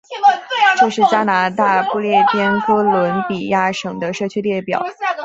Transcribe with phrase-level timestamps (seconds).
[0.79, 4.83] 这是加拿大不列颠哥伦比亚省的社区列表。